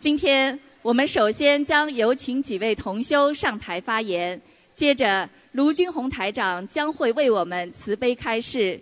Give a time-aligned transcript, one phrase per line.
[0.00, 4.40] 今天我们首先将有请几位同修上台发言，
[4.74, 8.80] 接着卢军红台长将会为我们慈悲开示。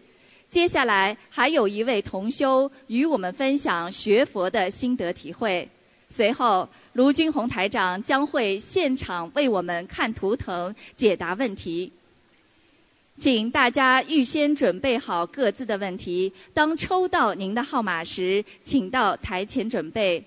[0.49, 5.69] 接下来还有一位同修与我们分享学佛的心得体会。
[6.09, 11.93] 随后，卢军红台长将会现场为我们看图腾、解答问题。
[13.17, 16.33] 请大家预先准备好各自的问题。
[16.55, 20.25] 当抽到您的号码时，请到台前准备。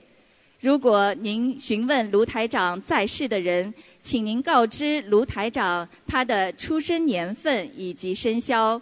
[0.62, 8.80] 如果您询问卢台长在世的人，请您告知卢台长他的出生年份以及生肖。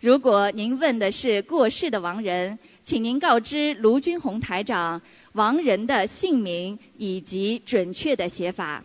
[0.00, 5.00] 如果您问的是过世的亡人，请您告知卢军红台长
[5.32, 8.84] 亡人的姓名以及准确的写法。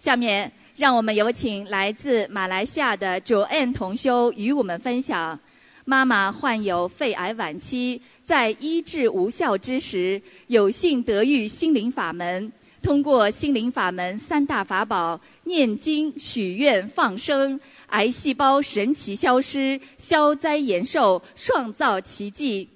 [0.00, 5.38] 下面，让我们有请来自马来西亚的 Joanne 同修与我们分享：
[5.86, 12.50] 妈妈患有肺癌晚期，在医治无效之时，有幸得遇心灵法门。
[12.80, 22.68] 通过心灵法门三大法宝——念经、许愿、放生，癌细胞神奇消失，消灾延寿，创造奇迹。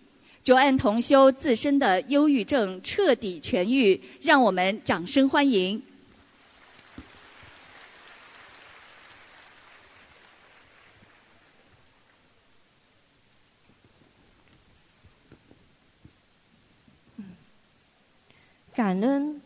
[0.45, 5.83] 卓安同修自身的忧郁症彻底痊愈，让我们掌声欢迎。
[18.89, 19.39] 感恩。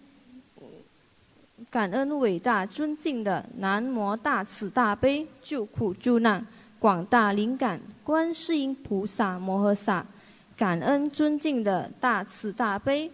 [1.69, 6.47] 感恩伟大尊敬的南无大慈大悲救苦救难
[6.79, 10.07] 广大灵感观世音菩萨摩诃萨，
[10.57, 13.11] 感恩尊敬的大慈大悲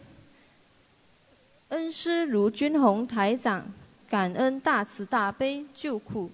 [1.71, 3.65] 恩师卢军宏台长，
[4.07, 6.31] 感恩大慈大悲救苦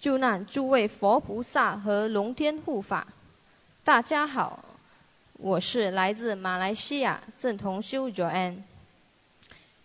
[0.00, 3.06] 救难诸位佛菩萨和龙天护法。
[3.84, 4.64] 大家好，
[5.34, 8.56] 我是来自马来西亚郑同修 Joanne，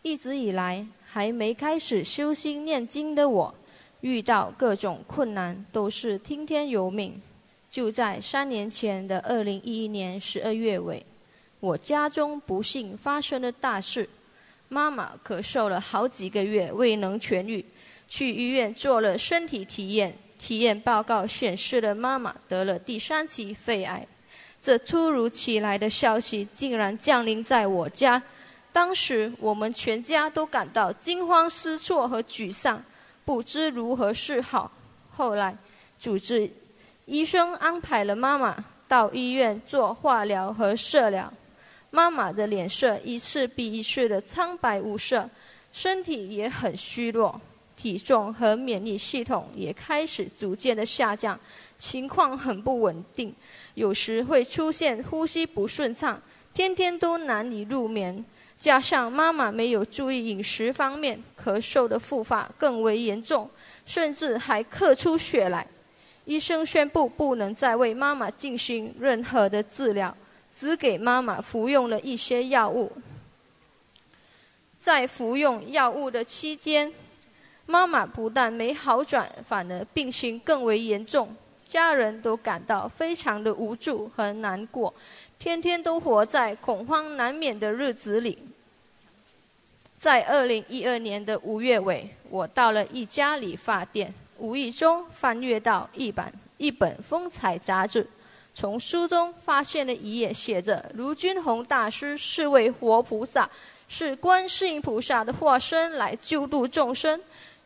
[0.03, 0.85] 一直以来。
[1.15, 3.53] 还没开始修心念经的我，
[4.01, 7.21] 遇到各种困难都是听天由命。
[7.69, 11.05] 就在三年前的二零一一年十二月尾，
[11.59, 14.09] 我家中不幸发生了大事，
[14.69, 17.63] 妈妈咳嗽了好几个月未能痊愈，
[18.07, 24.03] 去医院做了身体体验，体验报告显示了妈妈得了第三期肺癌。
[24.59, 28.19] 这突如其来的消息竟然降临在我家。
[28.73, 32.83] 当时我们全家都感到惊慌失措和沮丧，
[33.23, 34.69] 不知如何是好。
[35.15, 35.55] 后来，
[35.99, 36.51] 主治
[37.05, 41.31] 医生安排了妈妈到医院做化疗和射疗。
[41.91, 45.29] 妈妈的脸色一次比一次的苍白无色，
[45.71, 47.39] 身体也很虚弱，
[47.77, 51.39] 体重和免疫系统也开始逐渐的下降，
[51.77, 53.31] 情况很不稳定，
[53.75, 56.19] 有时会出现呼吸不顺畅，
[56.55, 58.25] 天天都难以入眠。
[58.63, 63.49] 加上妈妈没有注意饮食方面，咳嗽的复发更为严重，
[63.85, 65.67] 甚至还咳出血来。
[66.23, 70.15] 医生宣布不能再为妈妈进行任何的治疗，
[70.57, 72.89] 只给妈妈服用了一些药物。
[74.79, 76.89] 在服用药物的期间，
[77.65, 81.35] 妈妈不但没好转，反而病情更为严重，
[81.65, 84.93] 家人都感到非常的无助和难过，
[85.37, 88.39] 天天都活在恐慌难免的日子里。
[90.03, 96.25] 在二零一二年的五月尾，我到了一家理发店，无意中翻阅到一本
[96.57, 98.05] 一本风采杂志，
[98.53, 103.49] 从书中发现了一页，写着卢军宏大师是位活菩萨，
[103.87, 107.17] 是观世音菩萨的化身来救度众生。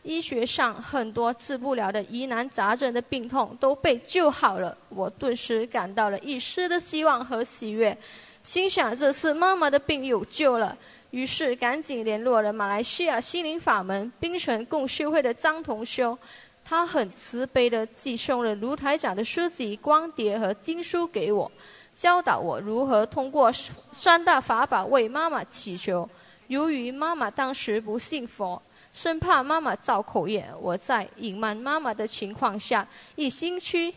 [0.03, 7.97] 医学上很多治不了的疑难杂症的病痛都被救好了，我顿时感到了一丝的希望和喜悦，
[8.44, 10.78] 心想这次妈妈的病有救了。
[11.17, 16.16] 于是赶紧联络了马来西亚心灵法门冰城共修会的张同修，
[16.63, 21.51] 他很慈悲的寄送了卢台长的书籍、光碟和经书给我，
[21.95, 23.52] 教导我如何通过
[23.91, 26.08] 三大法宝为妈妈祈求。
[26.49, 28.61] 由于妈妈当时不信佛，
[28.93, 33.91] 生怕妈妈造口业，我在隐瞒妈妈的情况下，一星期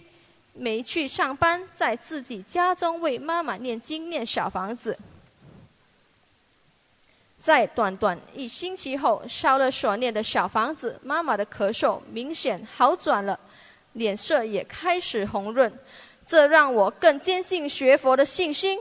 [0.55, 4.99] 没去上班，在自己家中为妈妈念经念小房子。
[7.41, 13.41] 在短短一星期后，烧了所念的小房子，妈妈的咳嗽明显好转了，
[13.95, 15.73] 脸色也开始红润，
[16.27, 18.79] 这让我更坚信学佛的信心。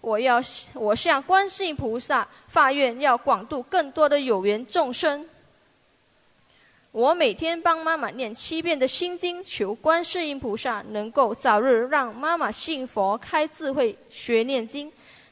[0.00, 0.40] 我要
[0.74, 5.28] 我向观世音菩萨发愿，要广度更多的有缘众生。
[6.90, 14.90] 我每天帮妈妈念七遍的心经，求观世音菩萨能够早日让妈妈信佛、开智慧、学念经。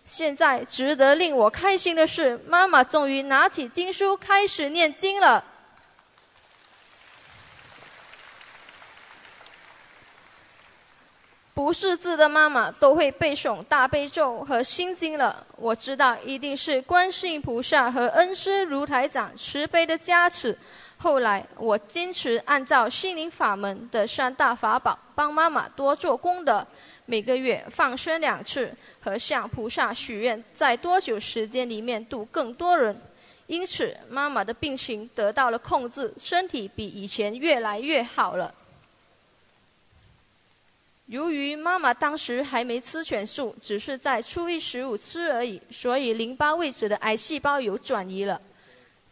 [0.09, 5.45] 现在值得令我开心的是，妈妈终于拿起经书开始念经了。
[11.53, 20.57] 不识字的妈妈都会背诵大悲咒和心经了，我知道一定是观世音菩萨和恩师如台长慈悲的加持。
[20.99, 26.67] 后来我坚持按照心灵法门的三大法宝，帮妈妈多做功德，
[27.07, 28.73] 每个月放生两次。
[29.01, 32.95] 和向菩萨许愿，在多久时间里面度更多人，
[33.47, 38.53] 因此妈妈的病情得到了控制，身体比以前越来越好了。
[41.07, 48.39] 由于妈妈当时还没吃全素，只是在初一十五吃而已，所以淋巴位置的癌细胞有转移了。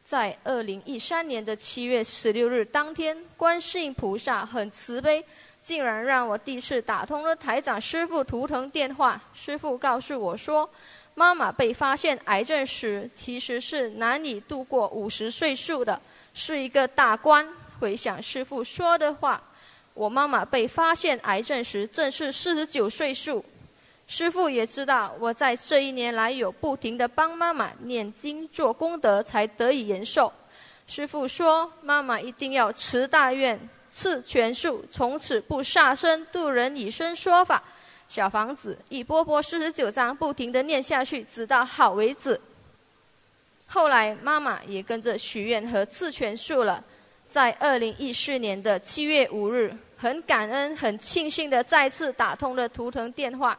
[0.07, 5.23] 在二零一三年的七月十六日当天，观世音菩萨很慈悲。
[5.65, 9.21] 竟然让我第一次打通了台长师傅图腾电话。
[9.35, 10.71] 师傅告诉我说，
[11.17, 16.01] 妈妈被发现癌症时，其实是难以度过五十岁数的，
[16.33, 17.45] 是一个大关。
[17.81, 19.43] 回想师傅说的话，
[19.93, 23.45] 我妈妈被发现癌症时正是四十九岁数。
[24.07, 30.33] 师傅也知道我在这一年来有不停的帮妈妈念经做功德，才得以延寿。
[30.87, 33.59] 师傅说，妈妈一定要持大愿。
[33.89, 37.63] 赐全数，从此不杀生，度人以身说法。
[38.09, 42.39] 小房子一波波四十九章，不停的念下去，直到好为止。
[43.67, 46.85] 后来妈妈也跟着许愿和赐全数了。
[47.29, 53.59] 在二零一四年的七月五日，很感恩、很庆幸的再次打通了图腾电话。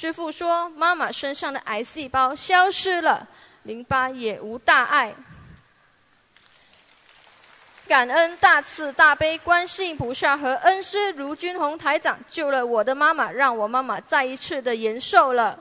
[0.00, 3.26] 师傅说，妈妈身上的癌细胞消失了，
[3.64, 5.12] 淋巴也无大碍。
[7.88, 15.58] 感恩大慈大悲观世音菩萨和恩师卢军宏台长救了我的妈妈，让我妈妈再一次的延寿了。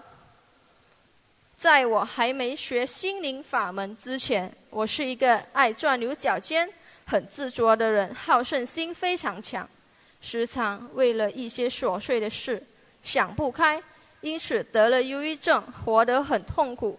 [1.55, 6.69] 在我还没学心灵法门之前，我是一个爱钻牛角尖、
[7.07, 9.67] 很执着的人，好胜心非常强，
[10.21, 12.63] 时常为了一些琐碎的事
[13.01, 13.81] 想不开，
[14.21, 16.97] 因此得了忧郁症，活得很痛苦。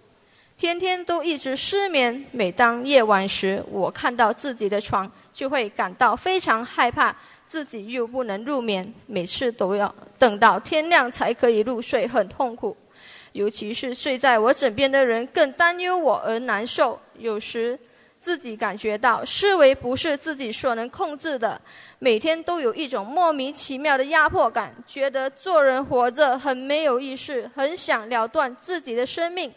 [0.56, 7.14] 天天都一直失眠，每当夜晚时，我看到自己的床，就会感到非常害怕，
[7.46, 12.76] 自己又不能入眠，每次都要等到天亮才可以入睡，很痛苦。
[13.32, 16.98] 尤其是睡在我枕边的人更担忧我而难受。
[17.18, 17.78] 有时
[18.20, 21.60] 自己感觉到思维不是自己所能控制的，
[21.98, 29.52] 每天都有一种莫名其妙的压迫感，觉得做人活着很没有意思，很想了断自己的生命。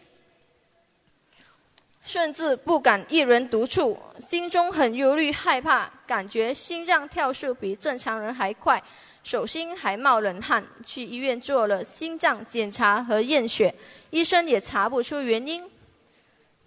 [2.04, 3.96] 甚至不敢一人独处，
[4.28, 8.82] 心中很忧虑害怕，感觉心脏跳速比正常人还快，
[9.22, 10.64] 手心还冒冷汗。
[10.84, 13.72] 去医院做了心脏检查和验血，
[14.10, 15.64] 医生也查不出原因，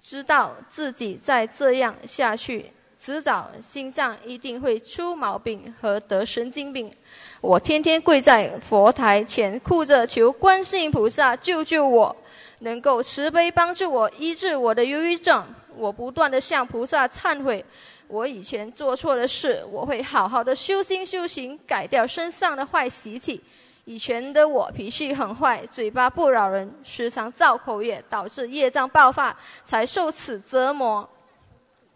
[0.05, 6.93] 知道自己再这样下去，迟早心脏一定会出毛病和得神经病。
[7.41, 12.15] 我天天跪在佛台前，哭着求观世音菩萨救救我。
[12.59, 15.43] 能够慈悲帮助我医治我的忧郁症，
[15.75, 17.65] 我不断的向菩萨忏悔，
[18.07, 23.41] 我以前做错的事，我会好好的修心修行，改掉身上的坏习气。
[23.87, 31.07] 以前的我脾气很坏，嘴巴不饶人，时常造口业，导致业障爆发，才受此折磨。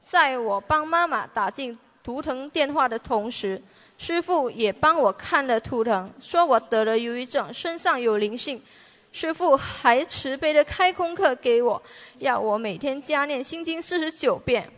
[0.03, 3.61] 在我帮妈妈打进图腾电话的同时，
[3.97, 8.63] 师傅也帮我看了图腾，说我得了忧郁症，身上有灵性。
[9.11, 11.83] 师傅还慈悲的开功课给我，
[12.19, 14.71] 要我每天加念心经四十九遍，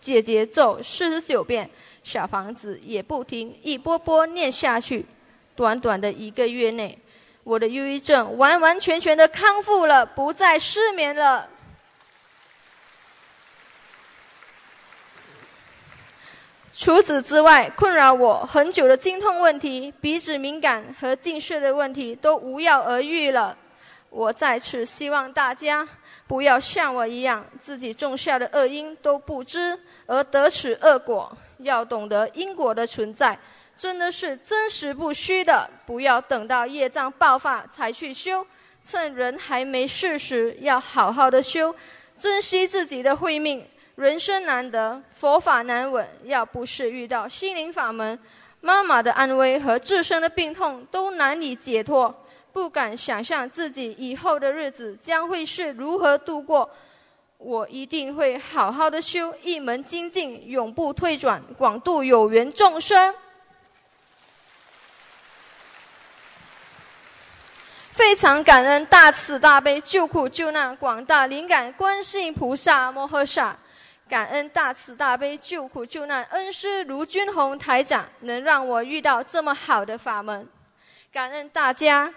[0.00, 1.70] 解结咒四十九遍，
[2.02, 5.06] 小房子也不停一波波念下去。
[5.60, 6.98] 短短的一个月内，
[7.44, 11.46] 我的忧郁症完完全全的康复了，不再失眠了。
[16.74, 23.54] 除此之外，困扰我很久的经痛问题、鼻子敏感和近视的问题都无药而愈了。
[24.08, 25.86] 我在此希望大家
[26.26, 31.36] 不要像我一样，自己种下的恶因都不知而得此恶果。
[31.58, 33.38] 要懂得因果的存在，
[33.80, 35.66] 真的是真实不虚的。
[35.86, 38.46] 不要等到业障爆发才去修，
[38.82, 41.74] 趁人还没事时，要好好的修，
[42.18, 43.64] 珍惜自己的慧命。
[43.94, 46.06] 人生难得，佛法难闻。
[46.24, 48.18] 要不是遇到心灵法门，
[48.60, 52.14] 妈妈的安危和自身的病痛都难以解脱。
[52.52, 56.68] 不敢想象自己以后的日子将会是如何度过。
[57.38, 63.14] 我一定会好好的修一门精进，永不退转，广度有缘众生。
[68.00, 73.54] 非常感恩大慈大悲救苦救难广大灵感观世音菩萨摩诃萨，
[74.08, 80.48] 感恩大慈大悲救苦救难恩师卢军宏台长，能让我遇到这么好的法门，
[81.12, 82.10] 感恩大家。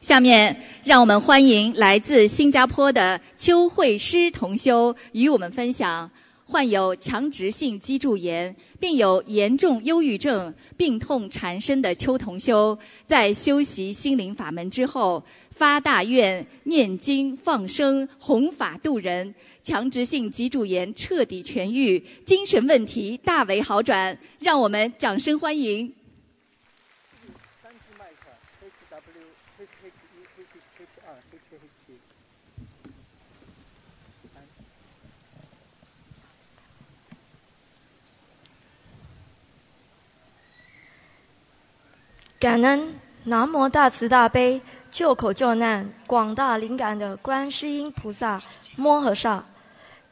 [0.00, 6.10] 下面，让我们欢迎来自新加坡的邱慧诗同修与我们分享：
[6.46, 24.18] 患有强直性脊柱炎并有严重忧郁症、病痛缠身的邱同修，在修习心灵法门之后，发大愿、念经、放生、弘法度人，强直性脊柱炎彻底痊愈，精神问题大为好转。
[24.38, 25.92] 让我们掌声欢迎。
[42.40, 44.58] 感恩南无大慈大悲
[44.90, 48.40] 救苦救难广大灵感的观世音菩萨
[48.76, 49.44] 摩诃萨，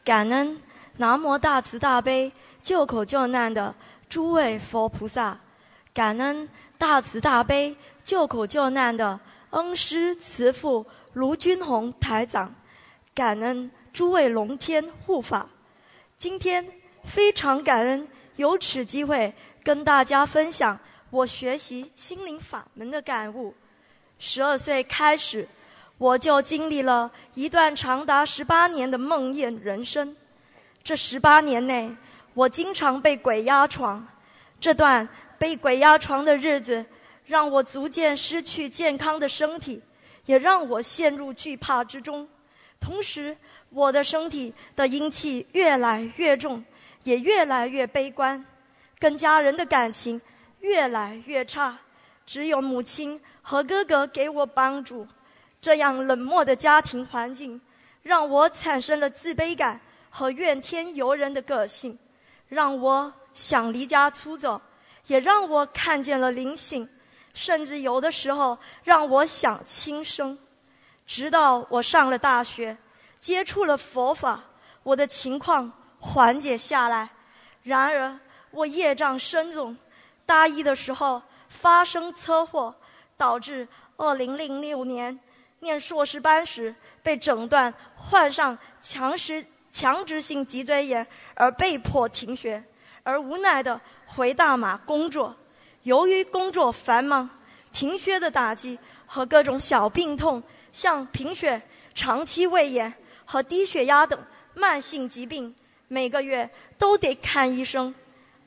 [0.05, 0.61] 感恩
[0.99, 2.31] 南无大慈大悲
[2.63, 3.75] 救苦救难的
[4.11, 5.39] 诸位佛菩萨，
[5.95, 9.19] 感恩大慈大悲救苦救难的
[9.49, 12.55] 恩师慈父卢军宏台长，
[13.15, 15.49] 感恩诸位龙天护法。
[16.19, 16.63] 今天
[17.03, 18.07] 非常感恩
[18.37, 19.33] 有此机会
[19.65, 20.79] 跟大家分享。
[21.11, 23.55] 我学习心灵法门的感悟，
[24.19, 25.49] 十二岁开始，
[25.97, 30.15] 我就经历了一段长达十八年的梦魇人生。
[30.85, 31.91] 这十八年内，
[32.35, 34.07] 我经常被鬼压床。
[34.61, 36.85] 这段被鬼压床的日子，
[37.25, 39.81] 让我逐渐失去健康的身体，
[40.27, 42.29] 也让我陷入惧怕之中。
[42.79, 43.35] 同时，
[43.71, 46.63] 我的身体的阴气越来越重，
[47.05, 48.45] 也越来越悲观，
[48.99, 50.21] 跟家人的感情。
[50.61, 51.79] 越来越差，
[52.27, 55.07] 只有母亲和哥哥给我帮助。
[55.61, 57.61] 这样冷漠的家庭环境，
[58.03, 61.99] 让我产生了自卑感和怨天尤人的个性，
[62.49, 64.61] 让我想离家出走，
[65.07, 66.89] 也让我看见了灵性，
[67.35, 70.39] 甚至有的时候让我想轻生。
[71.07, 72.77] 直到我上了大学，
[73.19, 74.45] 接触了佛法，
[74.83, 77.09] 我的情况缓解下来。
[77.63, 78.19] 然而，
[78.51, 79.77] 我业障深重。
[80.29, 82.75] 大一的时候发生车祸，
[83.17, 83.67] 导致
[83.97, 85.19] 二零零六年
[85.61, 89.43] 念硕士班时被诊断患上强实
[89.73, 92.63] 强直性脊椎炎，而被迫停学，
[93.03, 95.35] 而无奈的回大马工作。
[95.85, 97.31] 由于工作繁忙，
[97.73, 100.43] 停学的打击和各种小病痛，
[100.75, 101.63] 像贫血、
[101.95, 102.93] 长期胃炎
[103.25, 105.55] 和低血压等慢性疾病，
[105.89, 107.95] 每个月都得看医生。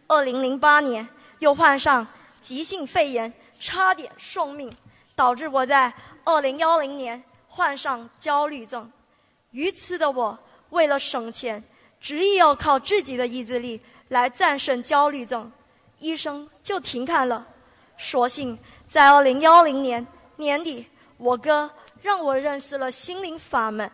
[0.06, 1.10] 二零零八年。
[1.42, 2.06] 又患上
[2.40, 4.72] 急性肺炎，差点送命，
[5.16, 5.92] 导致我在
[6.24, 8.92] 二零幺零年患上焦虑症。
[9.50, 10.38] 愚痴的我，
[10.70, 11.64] 为了省钱，
[12.00, 15.52] 执意要靠自己的意志力来战胜焦虑症，
[15.98, 17.48] 医生就停看了。
[17.98, 18.56] 所幸
[18.88, 20.06] 在二零幺零年
[20.36, 20.86] 年底，
[21.18, 21.72] 我哥
[22.04, 23.90] 让我认识了心灵法门，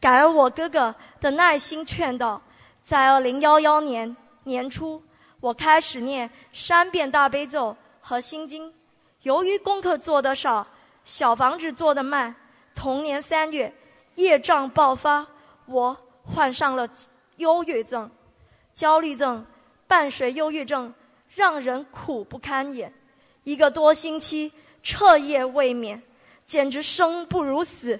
[0.00, 2.42] 感恩我哥哥的耐心劝导，
[2.84, 5.00] 在二零幺幺年年初。
[5.40, 8.72] 我开始念三遍大悲咒和心经，
[9.22, 10.66] 由于功课做得少，
[11.04, 12.34] 小房子做得慢，
[12.74, 13.72] 同年三月
[14.16, 15.26] 业障爆发，
[15.66, 16.88] 我患上了
[17.36, 18.10] 忧郁症、
[18.74, 19.46] 焦虑症，
[19.86, 20.92] 伴随忧郁症，
[21.34, 22.92] 让人苦不堪言。
[23.44, 24.52] 一个多星期
[24.82, 26.02] 彻夜未眠，
[26.46, 27.98] 简直生不如死。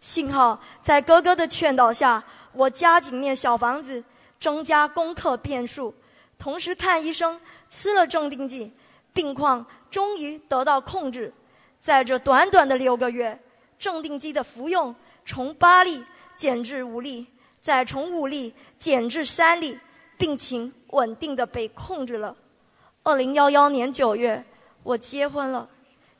[0.00, 4.02] 幸好在哥哥的劝导下，我加紧念小房子，
[4.40, 5.94] 增加功课遍数。
[6.40, 8.72] 同时看医生，吃了镇定剂，
[9.12, 11.30] 病况终于得到控制。
[11.78, 13.38] 在这短短的六个月，
[13.78, 14.94] 镇定剂的服用
[15.26, 16.02] 从八粒
[16.36, 17.26] 减至五粒，
[17.60, 19.78] 再从五粒减至三粒，
[20.16, 22.34] 病情稳定的被控制了。
[23.02, 24.42] 二零幺幺年九月，
[24.82, 25.68] 我结婚了。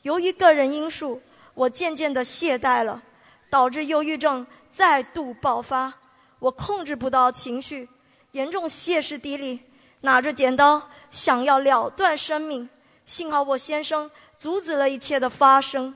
[0.03, 1.19] 由于个人因素，
[1.55, 3.01] 我渐渐的懈怠了，
[3.49, 5.91] 导致忧郁症再度爆发。
[6.37, 7.89] 我控制不到情绪，
[8.33, 9.59] 严重歇斯底里。
[10.01, 12.69] 拿着剪刀想要了断生命，
[13.05, 15.93] 幸好我先生阻止了一切的发生。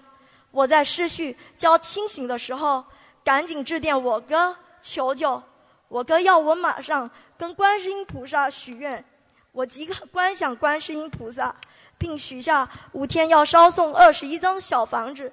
[0.52, 2.84] 我在思绪较清醒的时候，
[3.24, 5.42] 赶紧致电我哥求救。
[5.88, 9.04] 我哥要我马上跟观世音菩萨许愿，
[9.52, 11.56] 我即刻观想观世音菩萨，
[11.98, 15.32] 并许下五天要烧送二十一张小房子。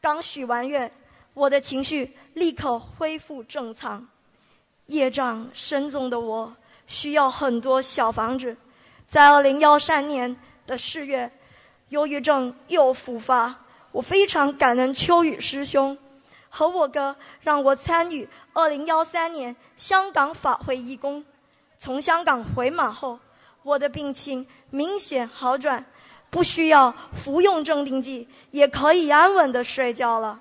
[0.00, 0.90] 刚许完愿，
[1.34, 4.06] 我的情绪立刻恢复正常。
[4.86, 6.56] 业障深重的我，
[6.88, 8.56] 需要很多小房子。
[9.08, 11.30] 在二零幺三年的四月，
[11.90, 13.54] 忧郁症又复发，
[13.92, 15.96] 我非常感恩秋雨师兄
[16.50, 21.24] 和我哥，让我参与二零幺三年香港法会义工。
[21.78, 23.18] 从香港回马后，
[23.62, 25.84] 我的病情明显好转，
[26.28, 30.40] 不需要服用镇定剂，也可以安稳的睡觉了。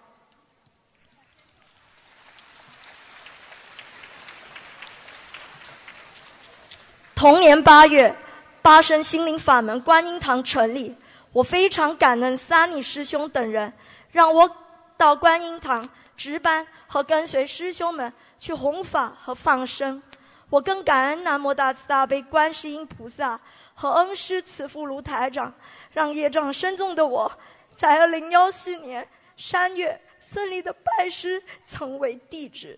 [7.18, 8.16] 同年八月。
[8.62, 10.94] 八生心灵法门观音堂成立，
[11.32, 13.72] 我非常感恩三尼师兄等人，
[14.12, 14.50] 让我
[14.98, 20.04] 到观音堂值班和跟随师兄们去弘法和放生。
[20.50, 23.40] 我更感恩南无大慈大悲观世音菩萨
[23.74, 25.52] 和恩师慈父卢台长，
[25.94, 27.32] 让业障深重的我，
[27.74, 29.08] 在二零幺四年
[29.38, 32.78] 三月顺利的拜师成为弟子。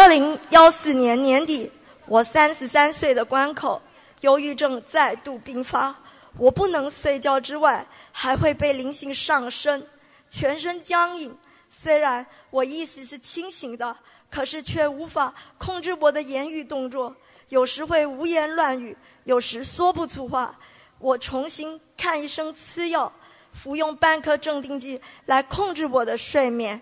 [0.00, 1.70] 二零幺四年年底，
[2.06, 3.82] 我三十三岁的关口，
[4.22, 5.94] 忧郁症再度并发。
[6.38, 9.86] 我不能睡觉之外，还会被灵性上身，
[10.30, 11.36] 全身僵硬。
[11.68, 13.94] 虽然我意识是清醒的，
[14.30, 17.14] 可是却无法控制我的言语动作。
[17.50, 20.58] 有时会胡言乱语，有时说不出话。
[20.98, 23.12] 我重新看医生吃药，
[23.52, 26.80] 服用半颗镇定剂来控制我的睡眠。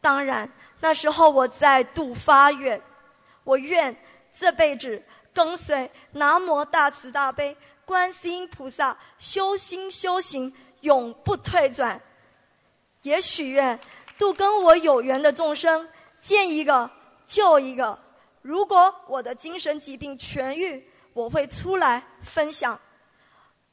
[0.00, 0.50] 当然。
[0.82, 2.82] 那时候我再度发愿，
[3.44, 3.96] 我愿
[4.36, 5.00] 这辈子
[5.32, 12.00] 跟随南无大慈大悲观世音菩萨修心修行，永不退转。
[13.02, 13.78] 也许愿
[14.18, 15.88] 度跟我有缘的众生，
[16.20, 16.90] 见一个
[17.28, 17.96] 救一个。
[18.42, 22.76] 如果我的精神疾病痊愈，我会出来分享。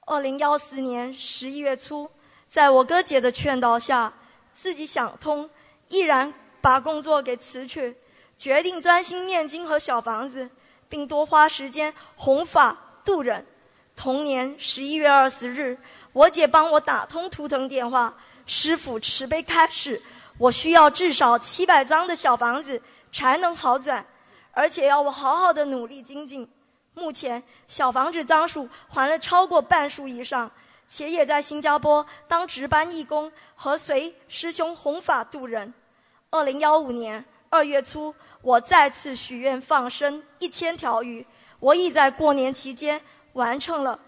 [0.06, 2.08] 二零幺四年十一月初，
[2.48, 4.14] 在我哥姐的劝导下，
[4.54, 5.50] 自己想通，
[5.88, 6.32] 毅然。
[6.62, 7.96] 把工作给辞去，
[8.38, 10.50] 决定专心念经和小房子，
[10.88, 13.46] 并多花时间弘法度人。
[13.96, 15.78] 同年十一月二十日，
[16.14, 18.14] 我姐帮我打通图腾电话，
[18.46, 20.02] 师傅慈悲开示，
[20.38, 24.06] 我需要至少七百张的小房子才能好转，
[24.52, 26.50] 而且要我好好的努力精进。
[26.94, 30.50] 目前小房子张数还了超过半数以上，
[30.88, 35.74] 且也在新加坡当值班义工和随师兄弘法度人。
[36.32, 41.26] 二零幺五年二月初，我再次许愿放生一千条鱼，
[41.60, 43.02] 我已在过年期间
[43.34, 44.00] 完成了。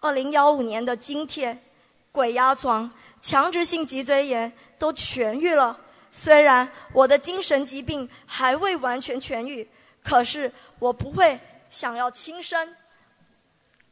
[0.00, 1.62] 二零幺五年的今天，
[2.12, 5.80] 鬼压床、强直性脊椎炎都痊愈了。
[6.10, 9.66] 虽然我的精神疾病还未完全痊愈，
[10.02, 12.76] 可是我不会想要轻生，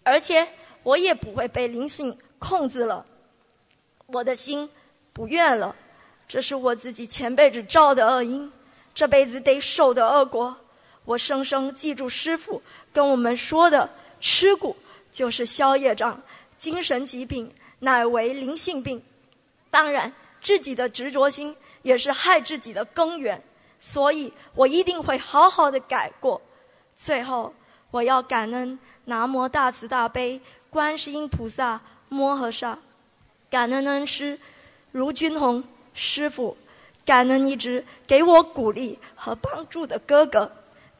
[0.03, 0.47] 而且
[0.83, 3.07] 我也不会被灵性控制了。
[4.07, 4.69] 我的心
[5.15, 5.75] 不愿了。
[6.33, 8.51] 这是我自己前辈子造的恶因，
[8.95, 10.57] 这辈子得受的恶果。
[11.05, 13.87] 我生生记住师傅跟我们说的：
[14.19, 14.75] 吃苦
[15.11, 16.19] 就是消业障，
[16.57, 19.03] 精神疾病乃为灵性病。
[19.71, 23.39] 当然，自己的执着心也是害自己的根源。
[23.79, 26.41] 所以我一定会好好的改过。
[26.97, 27.53] 最后，
[27.91, 30.41] 我要感恩南无大慈大悲
[30.71, 32.79] 观世音菩萨摩诃萨，
[33.51, 34.41] 感恩恩师
[34.93, 35.63] 卢军宏。
[35.95, 36.57] 师傅，
[37.05, 40.51] 感恩一直给我鼓励和帮助的哥哥，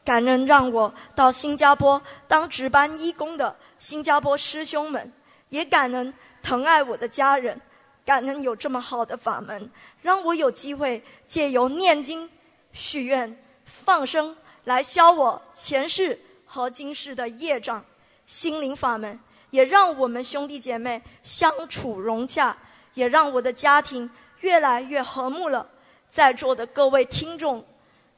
[0.03, 5.11] 感恩让我到新加坡当值班义工的新加坡师兄们，
[5.49, 7.59] 也感恩疼爱我的家人，
[8.05, 9.69] 感恩有这么好的法门，
[10.01, 12.29] 让我有机会借由念经、
[12.71, 17.83] 许愿、放生来消我前世和今世的业障。
[18.25, 22.55] 心灵法门也让我们兄弟姐妹相处融洽，
[22.93, 24.09] 也让我的家庭。
[24.43, 25.65] 越来越和睦了，
[26.11, 27.65] 在座的各位听众，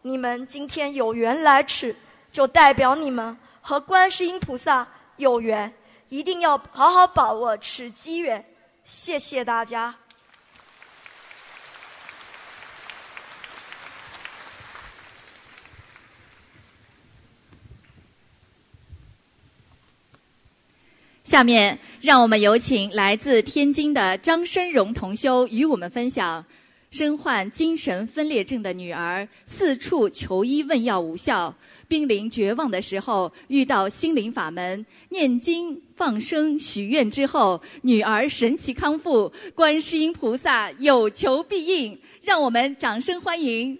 [0.02, 1.96] 你们今天有缘来此，
[2.32, 5.72] 就代表你们和观世音菩萨有缘，
[6.10, 8.44] 一定要好好把握此机缘。
[8.84, 9.94] 谢谢大家。
[21.36, 26.46] 下面，让我们有请来自天津的张申荣同修与我们分享：
[26.90, 31.54] 身患精神分裂症的女儿四处求医问药无效，
[31.90, 43.78] 濒临绝望的时候，遇到心灵法门，念经放生许愿之后，女儿神奇康复，观世音菩萨有求必应，让我们掌声欢迎。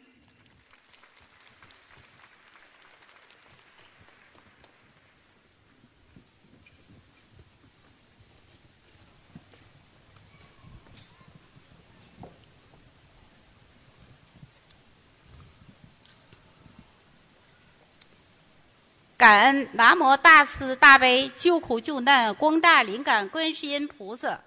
[19.18, 24.42] 感恩南无大慈大悲救苦救难广大灵感观世音菩萨，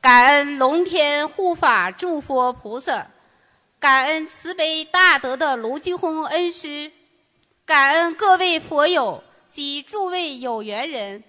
[0.00, 3.08] 感恩龙天护法诸佛菩萨，
[3.78, 6.90] 感恩慈悲大德的卢金红恩师，
[7.66, 11.22] 感恩各位佛友及诸位有缘人，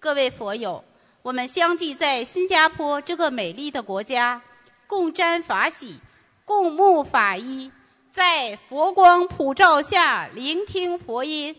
[0.00, 0.82] 各位佛友，
[1.20, 4.40] 我们相聚在新加坡这个美丽的国家，
[4.86, 6.00] 共沾法喜，
[6.46, 7.70] 共沐法衣。
[8.12, 11.54] 在佛光普照下聆听佛音，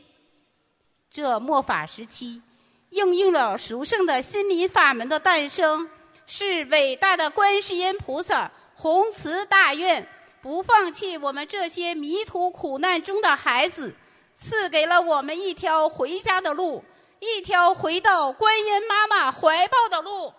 [1.17, 2.43] 这末法时期，
[2.91, 5.89] 应用了殊胜的心理法门的诞生，
[6.27, 10.07] 是伟大的观世音菩萨宏慈大愿，
[10.43, 13.95] 不放弃我们这些迷途苦难中的孩子，
[14.39, 16.85] 赐给了我们一条回家的路，
[17.17, 20.31] 一条回到观音妈妈怀抱的路。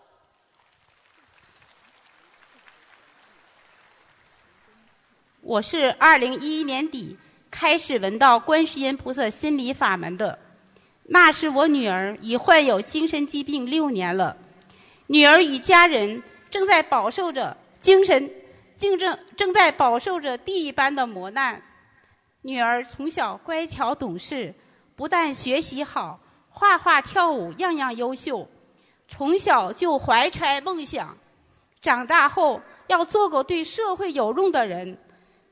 [5.41, 7.19] 我是二零一一年底
[7.51, 10.39] 开始闻到观世音菩萨心理法门的，
[11.11, 14.37] 那是我女儿已患有精神疾病六年了，
[15.07, 18.31] 女儿与家人正在饱受着精神
[18.77, 21.63] 竞争，正在饱受着地狱般的磨难。
[22.43, 24.55] 女儿从小乖巧懂事，
[24.95, 28.47] 不但学习好，画画跳舞样样优秀，
[29.09, 31.17] 从小就怀揣梦想，
[31.81, 34.99] 长大后要做个对社会有用的人。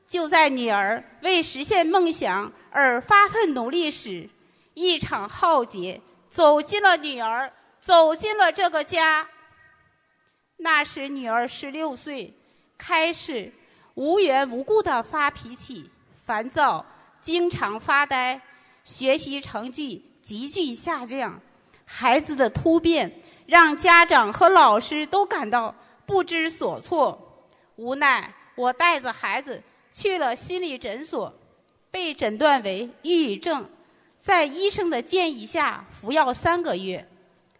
[0.07, 4.29] 就在女儿为实现梦想而发奋努力时，
[4.77, 9.27] 一场浩劫走进了女儿，走进了这个家。
[10.57, 12.31] 那时女儿十六岁，
[12.77, 13.51] 开始
[13.95, 15.89] 无缘无故的发脾气、
[16.27, 16.85] 烦躁，
[17.23, 18.39] 经常发呆，
[18.83, 21.41] 学习成绩急剧下降。
[21.83, 23.11] 孩子的突变
[23.47, 25.73] 让家长和老师都感到
[26.05, 29.63] 不知所措，无奈我带着孩子。
[29.91, 31.33] 去了心理诊所，
[31.89, 33.67] 被诊断为抑郁症，
[34.19, 37.07] 在医生的建议下服药三个月。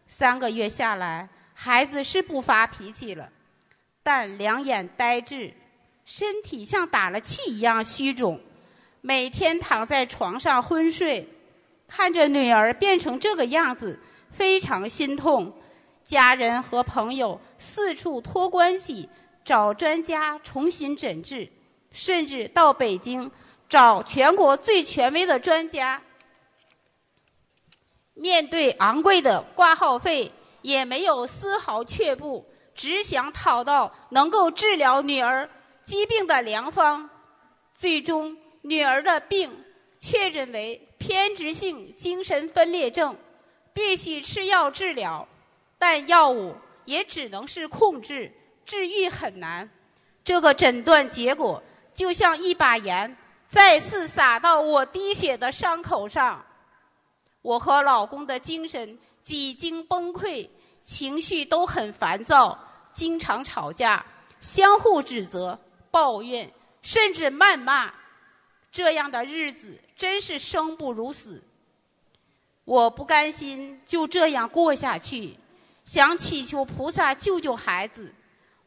[0.08, 3.30] 三个月下来，孩子是不发脾气了，
[4.02, 5.54] 但两眼呆滞，
[6.06, 8.40] 身体像打了气一样虚肿，
[9.02, 11.28] 每天躺在床上昏睡。
[11.88, 14.00] 看着女儿变成这个样子，
[14.32, 15.54] 非常心痛。
[16.06, 19.10] 家人和朋友四处托关系，
[19.44, 21.50] 找专家重新诊治。
[21.92, 23.30] 甚至到北京
[23.68, 26.02] 找全国最权威的专家，
[28.18, 35.50] 面对昂贵的挂号费，也没有丝毫却步，只想讨到能够治疗女儿
[35.86, 37.10] 疾病的良方。
[37.74, 39.64] 最终，女儿的病
[40.00, 43.16] 确诊为偏执性精神分裂症，
[43.72, 45.28] 必须吃药治疗，
[45.78, 48.32] 但药物也只能是控制，
[48.66, 49.70] 治愈很难。
[50.24, 51.64] 这个诊断结果。
[51.94, 53.18] 就像一把盐
[53.50, 56.46] 再次撒到我滴血的伤口上，
[57.42, 60.50] 我和老公的精神几经崩溃，
[60.84, 62.58] 情绪都很烦躁，
[62.94, 64.06] 经常吵架，
[64.42, 65.60] 相互指责、
[65.92, 67.94] 抱怨，甚至谩骂。
[68.72, 71.44] 这样的日子真是生不如死。
[72.66, 75.36] 我不甘心就这样过下去，
[75.86, 78.14] 想祈求菩萨救救孩子。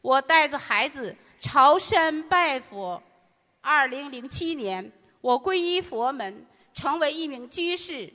[0.01, 3.01] 我带着孩子朝山拜佛。
[3.61, 8.11] 二零零七年，我皈依佛门，成为一名居士，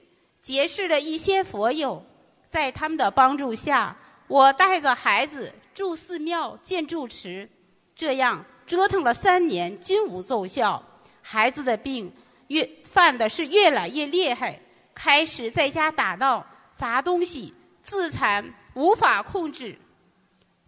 [0.47, 2.07] 结识了一些佛友。
[2.49, 3.97] 在他们的帮助下，
[4.29, 7.51] 我带着孩子住寺庙、建住持，
[7.97, 10.81] 这样折腾了三年，均无奏效。
[11.21, 12.15] 孩子的病
[12.47, 14.61] 越犯的是越来越厉害，
[14.95, 19.77] 开始在家打闹、砸东西、自残，无法控制。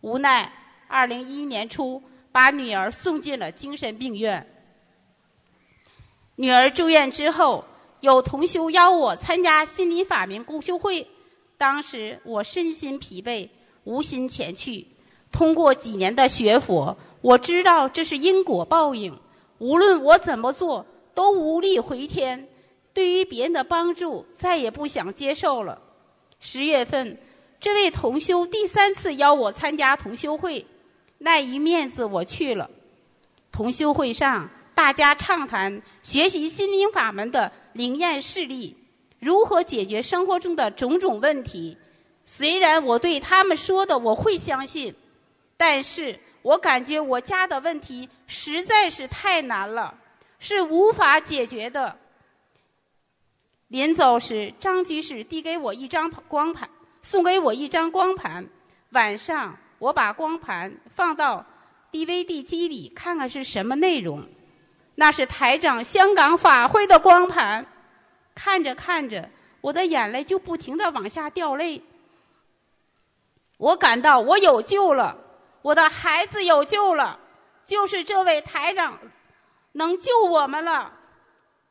[0.01, 0.53] 无奈，
[0.88, 4.45] 二零一一年初，把女儿送进了精神病院。
[6.35, 7.64] 女儿住院之后，
[8.00, 11.06] 有同修邀我参加心灵法门共修会。
[11.56, 13.48] 当时我身心疲惫，
[13.84, 14.87] 无心前去。
[15.32, 19.18] 通过几年的学佛，我知道这是因果报应，
[19.58, 22.48] 无论我怎么做都无力回天。
[22.94, 25.80] 对于别人的帮助，再也不想接受了。
[26.38, 27.18] 十月份，
[27.58, 30.64] 这位同修第三次邀我参加同修会，
[31.18, 32.70] 那一面子我去了。
[33.50, 34.48] 同修会上。
[34.74, 38.77] 大家畅谈学习心灵法门的灵验事例，
[39.21, 41.79] 如何解决生活中的种种问题。
[42.25, 44.93] 虽然我对他们说的我会相信，
[45.57, 49.97] 但是我感觉我家的问题实在是太难了，
[50.41, 51.97] 是无法解决的。
[53.69, 56.69] 临走时，张居士递给我一张光盘，
[57.03, 58.45] 送给我一张光盘。
[58.91, 61.47] 晚上，我把光盘放到
[61.93, 64.27] DVD 机里，看看是什么内容。
[65.00, 67.64] 那是台长香港法会的光盘，
[68.34, 69.30] 看着看着，
[69.61, 71.80] 我的眼泪就不停的往下掉泪。
[73.58, 75.16] 我感到我有救了，
[75.62, 77.20] 我的孩子有救了，
[77.64, 78.98] 就是这位台长
[79.70, 80.92] 能救我们了。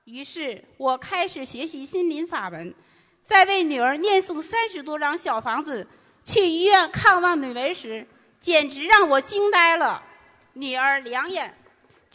[0.05, 2.73] 于是我开始学习心灵法门，
[3.25, 5.85] 在为女儿念诵三十多张小房子，
[6.23, 8.07] 去医院看望女儿时，
[8.39, 10.01] 简直让我惊呆了。
[10.53, 11.53] 女儿两眼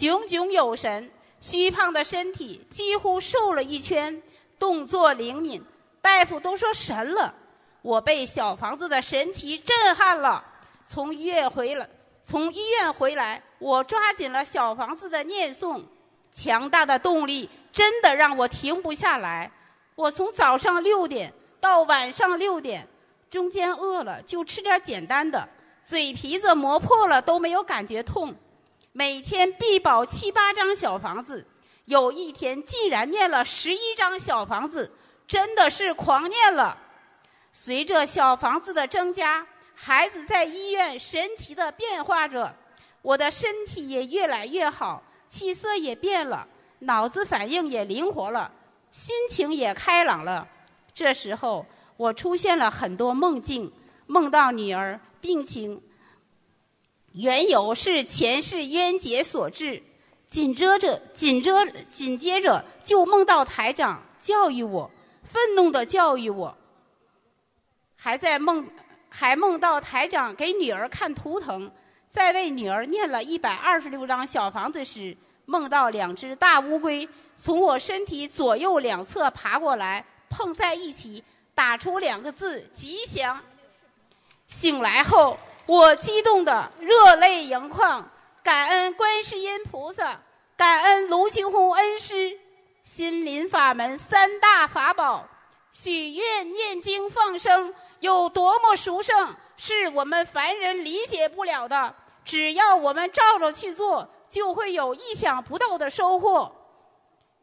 [0.03, 1.09] 炯炯有神，
[1.41, 4.21] 虚胖的身体几乎瘦了一圈，
[4.59, 5.65] 动作灵敏，
[6.01, 7.33] 大夫都说神了。
[7.83, 10.45] 我被小房子的神奇震撼了。
[10.85, 11.89] 从医院回来，
[12.21, 15.81] 从医院回来，我抓紧了小房子的念诵，
[16.33, 19.53] 强大的动力真的让我停不下来。
[19.95, 22.89] 我从早上六点到晚上六点，
[23.31, 25.49] 中间饿了就吃点简单的。
[25.85, 28.35] 嘴皮子磨破了都没有感觉痛，
[28.93, 31.47] 每天必保七八张小房子，
[31.87, 34.93] 有一天竟然念了十一张小房子，
[35.27, 36.77] 真的是狂念了。
[37.53, 42.55] 随着小房子的增加，孩子在医院神奇的变化着，
[43.01, 46.47] 我的身体也越来越好，气色也变了，
[46.81, 48.53] 脑子反应也灵活了，
[48.91, 50.47] 心情也开朗了。
[50.93, 51.65] 这时候，
[51.97, 53.73] 我出现了很多梦境，
[54.07, 55.01] 梦到女儿。
[55.23, 55.81] 病情
[57.13, 59.83] 缘由是前世冤结所致，
[60.27, 64.91] 紧接着紧着紧接着就梦到台长教育我，
[65.23, 66.57] 愤怒的教育我，
[67.97, 68.67] 还在梦
[69.09, 71.71] 还梦到台长给女儿看图腾，
[72.11, 81.23] 在为女儿念了一百二十六张小房子时，梦到两只大乌龟从我身体左右两侧爬过来，碰在一起，
[81.55, 83.39] 打出两个字“吉祥”。
[84.49, 85.39] 醒来后，
[85.73, 88.07] 我激动的热泪盈眶，
[88.43, 90.21] 感恩观世音菩萨，
[90.55, 92.39] 感恩卢清红恩师，
[92.83, 95.27] 心灵法门三大法宝，
[95.73, 101.95] 许愿、念经、放生有多么殊胜，是我们凡人理解不了的。
[102.23, 106.55] 只要我们照着去做，就会有意想不到的收获。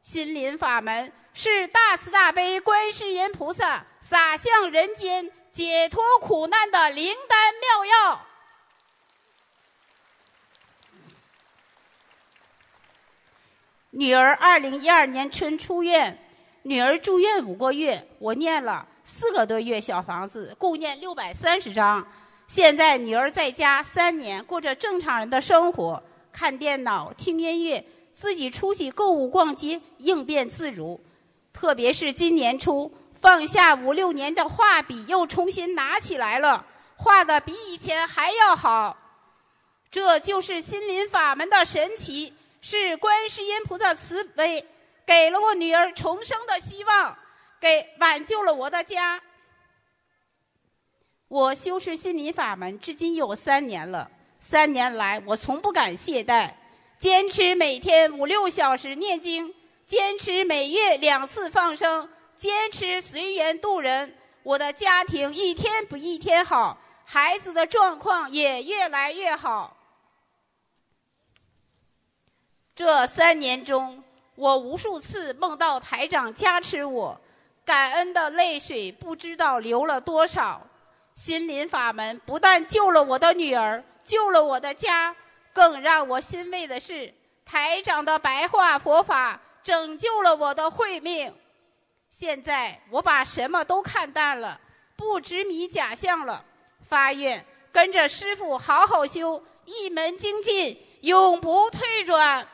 [0.03, 5.31] 心灵法门是大慈大悲观世音菩萨洒向人间。
[5.51, 8.25] 解脱苦难的灵丹妙药。
[13.91, 16.17] 女儿二零一二年春出院，
[16.61, 22.07] 女儿住院五个月，我念了四个多月小房子，共念六百三十章。
[22.47, 27.83] 现在女儿在家三年，过着正常人的生活，看电脑、听音乐，
[28.13, 31.03] 自己出去购物、逛街，应变自如。
[31.51, 32.93] 特别是今年初。
[33.21, 38.97] 放下五六年的画笔，又重新拿起来了，画的比以前还要好。
[39.91, 44.65] 这就是心灵法门的神奇，是观世音菩萨慈悲，
[45.05, 47.17] 给了我女儿重生的希望，
[47.59, 49.21] 给挽救了我的家。
[51.27, 56.51] 我修持心灵法门至今有三年了，三年来我从不敢懈怠，
[56.99, 59.53] 坚持每天五六小时念经，
[59.85, 62.09] 坚持每月两次放生。
[62.39, 69.75] 坚持随缘度人，我的家庭一天比一天好，孩子的状况也越来越好。
[72.73, 74.01] 这三年中，
[74.35, 77.19] 我无数次梦到台长加持我，
[77.65, 80.65] 感恩的泪水不知道流了多少。
[81.15, 85.13] 心灵法门不但救了我的女儿，救了我的家，
[85.51, 91.35] 更让我欣慰的是，台长的白话佛法拯救了我的慧命。
[92.09, 94.59] 现在我把什么都看淡了，
[94.95, 96.43] 不执迷假象了。
[96.87, 102.47] 发愿跟着师傅好好修，一门精进，永不退转。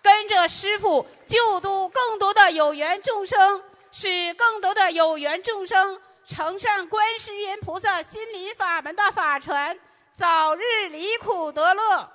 [0.00, 9.78] 跟着师傅救度更多的有缘众生，使更多的有缘众生乘上观世音菩萨心理法门的法船，
[10.16, 12.10] 早日离苦得乐。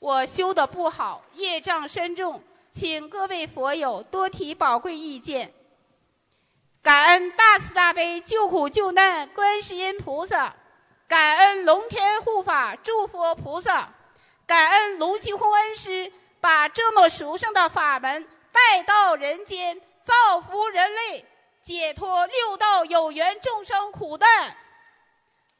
[0.00, 2.42] 我修的不好，业障深重。
[2.74, 5.54] 请各位佛友多提宝贵意见。
[6.82, 10.56] 感恩大慈大悲救苦救难观世音菩萨，
[11.06, 13.94] 感恩龙天护法诸佛菩萨，
[14.44, 21.24] 感恩卢金红恩师把这么殊胜的法门带到人间，造福人类，
[21.62, 24.56] 解脱六道有缘众生苦难。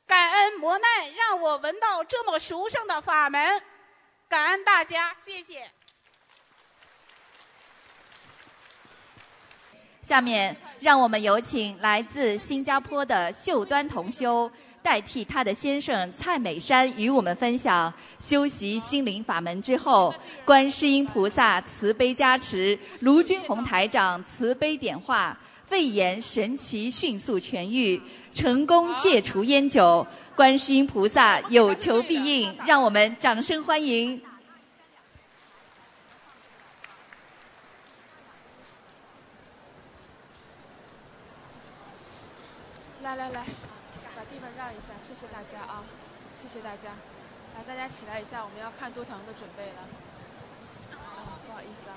[0.04, 3.62] 感恩磨难让我闻到这么殊胜的法门，
[4.28, 5.70] 感恩大家，谢谢。
[10.04, 14.50] 下面，让我们有请来自新加坡的秀端同修
[14.82, 20.14] 代替她的先生蔡美山与我们分享修习心灵法门之后，
[20.44, 27.98] 观世音菩萨慈悲加持，卢军宏台长慈悲点化，肺炎神奇迅速痊愈，
[28.34, 30.06] 成功戒除烟酒。
[30.36, 34.20] 观世音菩萨有求必应，让我们掌声欢迎。
[43.14, 43.44] 来来来，
[44.16, 45.84] 把地方让一下，谢谢大家啊，
[46.40, 46.90] 谢谢大家。
[47.54, 49.82] 来，大家起来一下，我们要看多腾的准备了。
[50.98, 51.94] 啊，不好意思啊。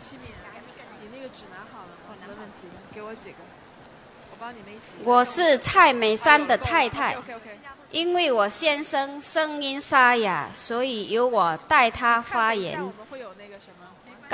[0.00, 0.22] 七米，
[1.02, 2.16] 你那个纸拿好了吗？
[2.26, 3.36] 没问题，给我几个，
[4.30, 5.04] 我帮你们一起。
[5.04, 7.58] 我是蔡美山的太太，OK OK。
[7.90, 12.86] 因为我先生声音沙哑，所以由我代他发言我。
[12.86, 13.84] 们会有那个什么？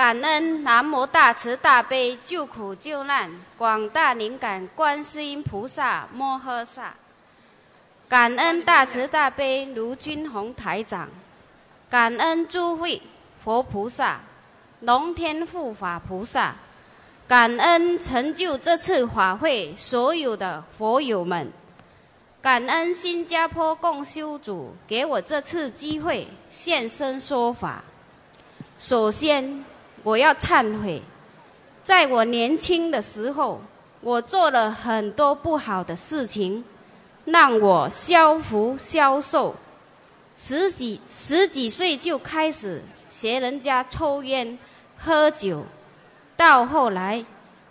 [0.01, 6.95] 感恩南无大慈大悲救苦救难广大灵感观世音菩萨摩诃萨，
[8.09, 11.07] 感恩大慈大悲卢军宏台长，
[11.91, 13.03] 感恩诸位
[13.45, 14.19] 佛菩萨、
[14.81, 16.55] 龙天护法菩萨，
[17.29, 21.53] 感恩成就这次法会所有的佛友们，
[22.41, 27.85] 感恩新加坡共修组给我这次机会现身说法。
[28.79, 29.63] 首先，
[30.03, 31.03] 我要忏悔，
[31.83, 33.61] 在我年轻的时候，
[34.01, 36.65] 我做了很多不好的事情，
[37.25, 39.55] 让我消福消受。
[40.37, 44.59] 十几十几岁就开始学人家抽烟、
[44.97, 45.65] 喝酒，
[46.35, 47.23] 到后来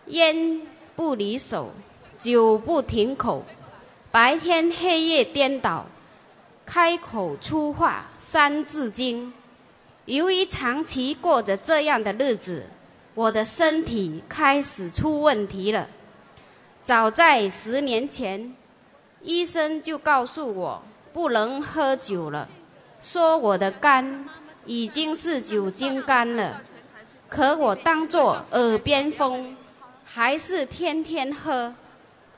[0.06, 0.62] 烟
[0.96, 1.72] 不离手，
[2.20, 3.44] 酒不停口，
[4.12, 5.88] 白天黑夜颠倒，
[6.64, 9.26] 开口出话《三字经》。
[10.10, 12.64] 由于长期过着这样的日子，
[13.14, 15.88] 我的身体开始出问题了。
[16.82, 18.56] 早在十年前，
[19.22, 20.82] 医生就告诉我
[21.14, 22.50] 不能喝酒了，
[23.04, 24.26] 说我的肝
[24.66, 26.60] 已经是酒精肝了。
[27.28, 29.56] 可我当作耳边风，
[30.04, 31.72] 还是天天喝。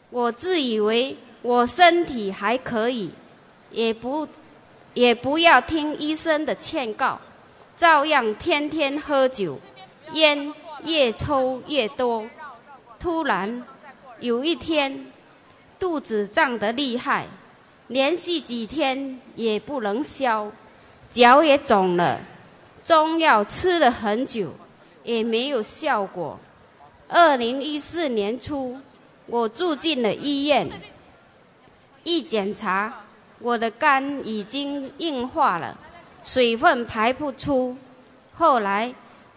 [0.10, 3.12] 我自以为我身体还可以，
[3.72, 4.28] 也不
[4.94, 7.18] 也不要听医生的劝告。
[7.82, 9.60] 照样天天喝酒，
[10.14, 12.24] 烟越抽越多。
[13.00, 13.64] 突然
[14.20, 15.08] 有一天，
[15.80, 17.26] 肚子胀得厉害，
[17.88, 20.52] 连续几天也不能消，
[21.10, 22.22] 脚也肿了，
[22.84, 24.52] 中药吃了很久，
[25.04, 26.40] 也没有效果。
[27.08, 28.78] 二零一四年初，
[29.26, 30.70] 我住进了医院，
[32.04, 32.94] 一检查，
[33.40, 35.76] 我的肝已经硬化了。
[36.24, 37.76] 水分排不出，
[38.34, 38.94] 后来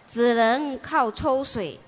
[0.07, 1.79] 只能靠抽水。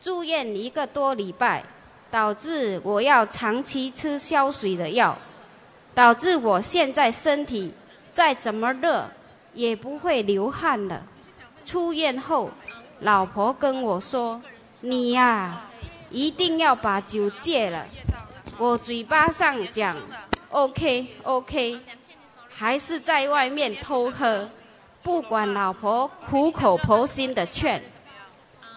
[0.00, 1.64] 住院一个多礼拜，
[2.10, 5.16] 导致我要长期吃消水的药，
[5.94, 7.72] 导致我现在身体
[8.12, 9.08] 再怎么热
[9.54, 11.02] 也不会流汗了。
[11.64, 12.50] 出院后，
[13.00, 14.42] 老婆跟我说
[14.82, 15.62] ：“你呀、
[16.10, 17.86] 一定要把酒戒了。”
[18.58, 19.96] 我嘴巴上讲
[20.50, 21.80] “OK OK”。
[22.56, 24.48] 还是在外面偷喝，
[25.02, 27.82] 不管老婆苦口婆心的劝，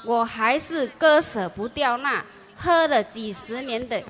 [0.04, 4.02] 我还是割舍不掉那喝了几十年的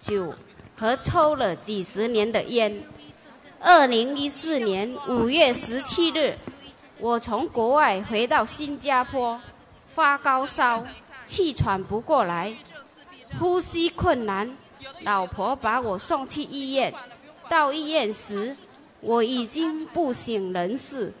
[0.00, 0.34] 酒
[0.76, 2.82] 和抽了几十年的烟。
[3.60, 6.36] 二零一四年五月十七日，
[6.98, 9.40] 我从国外回到新加坡，
[9.86, 10.84] 发高烧，
[11.24, 12.52] 气喘不过来，
[13.38, 14.52] 呼吸困难，
[15.02, 16.92] 老婆把我送去医院。
[17.48, 18.56] 到医院时，
[19.02, 21.12] 我已经不省人事，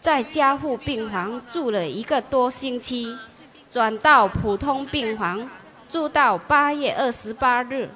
[0.00, 3.14] 在加护病房住了一个多星期，
[3.68, 5.50] 转到普通病房
[5.88, 7.90] 住到八月二十八日。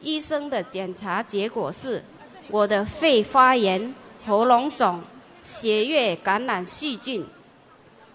[0.00, 2.02] 医生的检查结果是
[2.48, 3.94] 我的肺发炎、
[4.26, 5.02] 喉咙肿、
[5.44, 7.22] 血液感染细菌。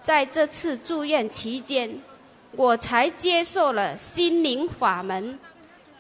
[0.01, 1.99] 在这次住院期间，
[2.53, 5.37] 我才接受了心灵法门，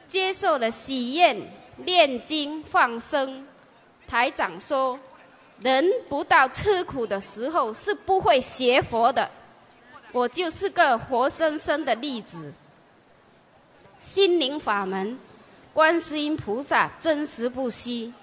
[0.07, 1.37] 接受了喜宴、
[1.85, 3.45] 念经、放生。
[4.07, 4.99] 台长说，
[5.61, 9.29] 人不到吃苦的时候是不会学佛的。
[10.11, 12.53] 我就是个活生生的例子。
[13.99, 15.17] 心灵法门，
[15.73, 18.13] 观世音菩萨真实不虚，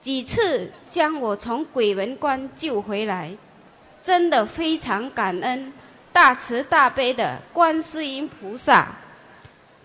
[0.00, 3.36] 几次将我从鬼门关救回来，
[4.02, 5.72] 真的非常感恩
[6.12, 8.88] 大慈大悲的观世音菩萨。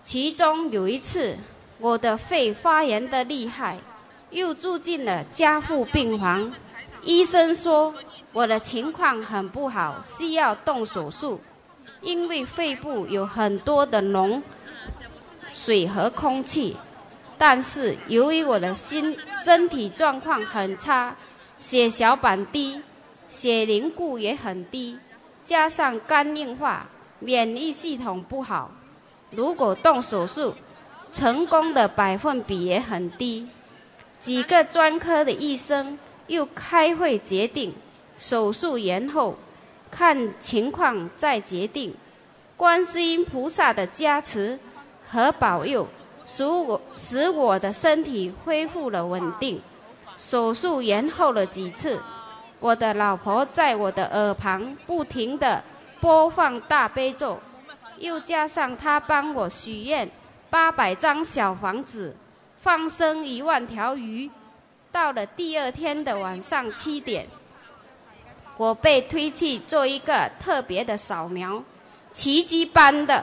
[0.02, 1.38] 其中有一次，
[1.78, 3.78] 我的肺发炎的厉害。
[4.34, 6.52] 又住进了加护病房，
[7.04, 7.94] 医生说
[8.32, 11.40] 我的情况很不好，需要动手术，
[12.02, 14.42] 因为肺部有很多的脓、
[15.52, 16.76] 水和空气，
[17.38, 21.14] 但是由于我的心身体状况很差，
[21.60, 22.82] 血小板低，
[23.28, 24.98] 血凝固也很低，
[25.44, 26.88] 加上肝硬化，
[27.20, 28.72] 免疫系统不好，
[29.30, 30.56] 如果动手术，
[31.12, 33.46] 成功的百分比也很低。
[34.24, 35.98] 几个专科的医生
[36.28, 37.74] 又开会决定
[38.16, 39.36] 手术延后，
[39.90, 41.94] 看情况再决定。
[42.56, 44.58] 观世音菩萨的加持
[45.06, 45.86] 和保佑，
[46.24, 49.60] 使我使我的身体恢复了稳定。
[50.16, 52.00] 手术延后了几次，
[52.60, 55.62] 我的老婆在我的耳旁不停地
[56.00, 57.38] 播放大悲咒，
[57.98, 60.10] 又加上她帮我许愿
[60.48, 62.16] 八百张小房子，
[62.64, 64.30] 放生一万条鱼。
[64.90, 67.28] 到了第二天的晚上七点，
[68.56, 71.62] 我被推去做一个特别的扫描。
[72.10, 73.22] 奇迹般的，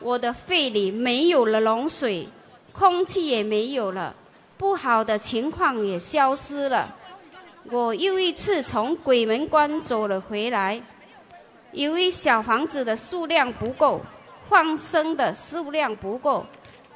[0.00, 2.28] 我的肺里没有了脓水，
[2.74, 4.14] 空气也没有了，
[4.58, 6.94] 不好的情况也消失了。
[7.70, 10.78] 我又一次从鬼门关走了回来。
[11.72, 14.02] 由于小房子的数量不够，
[14.50, 16.44] 放生的数量不够，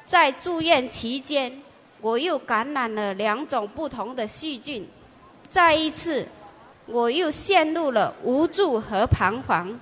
[0.05, 1.63] 在住院期间，
[2.01, 4.87] 我又感染了两种不同的细菌。
[5.49, 6.27] 再一次，
[6.85, 9.79] 我又陷入了无助和彷徨。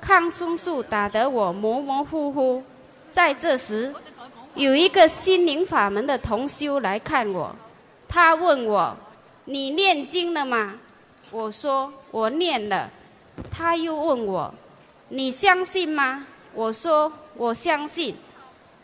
[0.00, 2.62] 抗生素打得我模模糊糊，
[3.10, 3.94] 在这时，
[4.54, 7.54] 有一个心灵法门的同修来看我，
[8.08, 8.96] 他问我
[9.46, 10.74] ：“你念经了吗？”
[11.30, 12.90] 我说：“我念了。”
[13.50, 14.52] 他又问我
[15.08, 18.16] ：“你相信吗？”我说：“我相信。”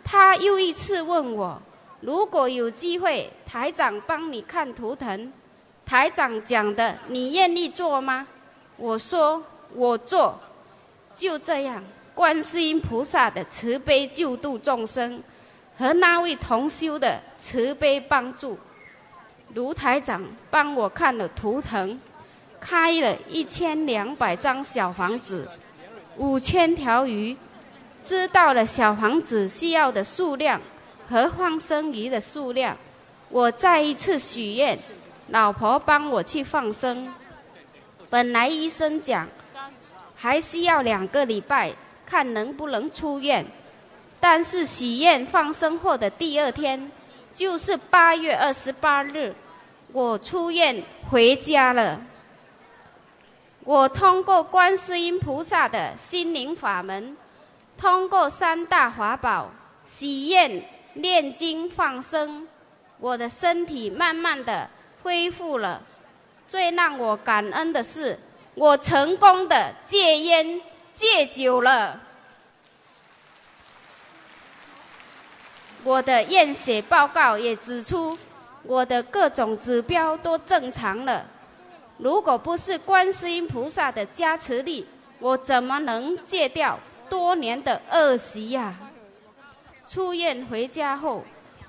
[0.05, 1.61] 他又一次问我
[2.01, 5.33] ：“如果有机会，台长帮你看图腾，
[5.85, 8.27] 台长讲的，你愿意做吗？”
[8.77, 9.43] 我说
[9.75, 10.39] ：“我做。”
[11.17, 11.83] 就这样，
[12.15, 15.21] 观世音菩萨的慈悲救度众生，
[15.77, 18.57] 和那位同修的慈悲帮助，
[19.55, 22.01] 卢台长帮我看了图腾，
[22.61, 25.49] 开了一千两百张小房子，
[26.17, 27.37] 五千条鱼，
[28.05, 30.61] 知道了小房子需要的数量
[31.09, 32.77] 和放生鱼的数量，
[33.31, 34.79] 我再一次许愿，
[35.29, 37.13] 老婆帮我去放生。
[38.11, 39.29] 本来医生讲。
[40.21, 41.73] 还需要两个礼拜，
[42.05, 43.47] 看能不能出院。
[44.19, 46.91] 但是许愿放生后的第二天，
[47.37, 49.33] 就是八月二十八日，
[49.93, 52.01] 我出院回家了。
[53.63, 57.17] 我通过观世音菩萨的心灵法门，
[57.77, 59.49] 通过三大法宝
[59.87, 60.61] 许愿、
[60.99, 62.47] 念经、放生，
[62.99, 64.69] 我的身体慢慢的
[65.03, 65.83] 恢复了。
[66.47, 68.19] 最让我感恩的是。
[68.55, 70.61] 我成功的戒烟
[70.93, 72.01] 戒酒了，
[75.85, 78.19] 我的验血报告也指出，
[78.65, 81.25] 我的各种指标都正常了。
[81.99, 84.85] 如果不是观世音菩萨的加持力，
[85.21, 86.77] 我怎么能戒掉
[87.09, 88.75] 多年的恶习呀？
[89.91, 91.25] 出院回家后，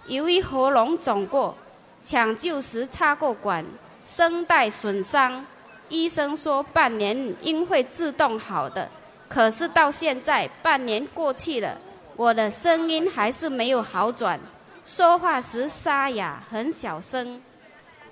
[0.08, 1.56] 由于喉咙肿过，
[2.04, 3.66] 抢救时插过管，
[4.06, 5.46] 声带损伤。
[5.88, 8.90] 医生说半年应会自动好的，
[9.30, 11.78] 可是到现在半年过去了，
[12.18, 14.38] 我的声音还是没有好转，
[14.86, 17.42] 说话时沙哑，很小声。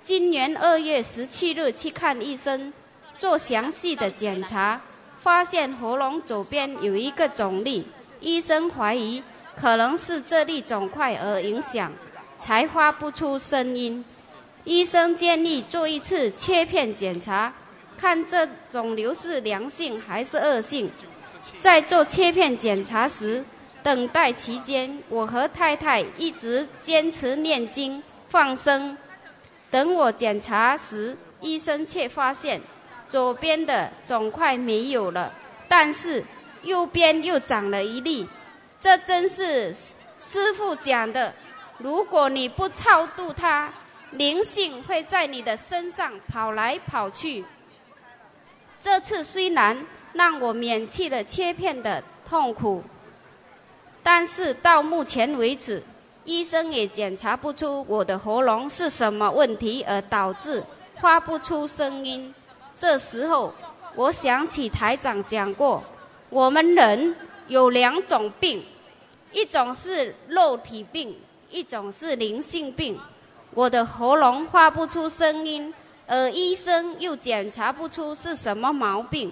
[0.02, 2.72] 今年二月十七日去看医生，
[3.18, 4.80] 做详细的检查，
[5.20, 7.86] 发现喉咙左边有一个肿粒，
[8.20, 9.22] 医生怀疑
[9.60, 11.92] 可能是这粒肿块而影响，
[12.38, 14.04] 才发不出声音。
[14.62, 17.52] 医生建议做一次切片检查。
[17.96, 20.88] 看这肿瘤是良性还是恶性，
[21.58, 23.44] 在做切片检查时，
[23.82, 28.96] 等待期间，我和太太一直坚持念经放生。
[29.72, 32.60] 等我检查时，医生却发现
[33.08, 35.32] 左边的肿块没有了，
[35.66, 36.22] 但是
[36.62, 38.28] 右边又长了一粒。
[38.80, 39.74] 这真是
[40.18, 41.34] 师傅讲的，
[41.78, 43.72] 如果你不超度它，
[44.12, 47.44] 灵性会在你的身上跑来跑去。
[48.80, 49.76] 这次虽然
[50.12, 52.82] 让我免去了切片的痛苦，
[54.02, 55.82] 但是到目前为止，
[56.24, 60.62] 医生也检查不出我的喉咙是什么问题而导致
[61.00, 62.32] 发不出声音。
[62.76, 63.52] 这时候，
[63.96, 65.82] 我想起台长讲过，
[66.30, 67.16] 我们人
[67.48, 68.64] 有两种病，
[69.32, 71.16] 一种是肉体病，
[71.50, 72.98] 一种是灵性病。
[73.52, 75.74] 我的喉咙发不出声音。
[76.10, 79.30] 而医生又检查不出是什么毛病，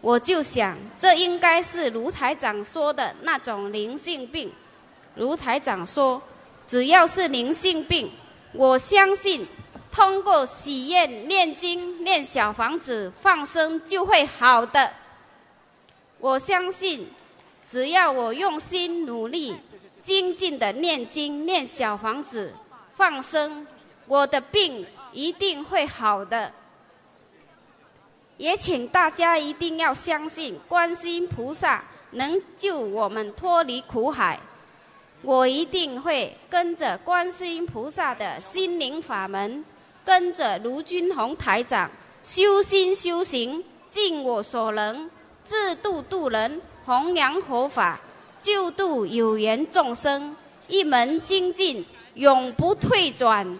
[0.00, 4.50] 我就想，这应该是卢台长说的那种灵性病。
[5.14, 6.20] 卢台长说，
[6.66, 8.10] 只要是灵性病，
[8.52, 9.46] 我相信
[9.92, 14.90] 通过许愿、念经、念小房子、放生就会好的。
[16.18, 17.08] 我相信，
[17.72, 19.56] 只要我用心努力、
[20.02, 22.52] 精进的念经、念小房子、
[22.94, 23.66] 放生，
[24.06, 26.52] 我的病一定会好的。
[28.36, 34.38] 也请大家一定要相信，观世音菩萨能救我们脱离苦海。
[35.22, 39.64] 我一定会跟着观世音菩萨的心灵法门，
[40.04, 41.90] 跟着卢军宏台长
[42.22, 45.10] 修心修行，尽我所能，
[45.42, 48.00] 自度度人，弘扬佛法，
[48.40, 53.58] 救度有缘众生，一门精进，永不退转。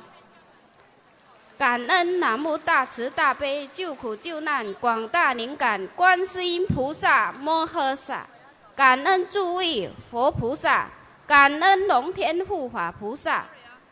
[1.56, 8.26] 感恩南无大慈大悲救苦救难广大灵感观世音菩萨摩诃萨，
[8.74, 10.88] 感恩诸位佛菩萨，
[11.24, 13.46] 感恩龙天护法菩萨，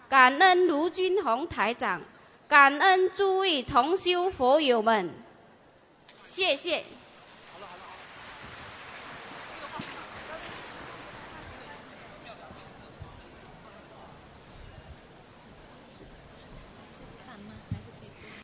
[0.08, 2.00] 感恩卢军宏台长，
[2.48, 5.08] 感恩诸位同修佛友们，
[6.24, 6.82] 谢谢。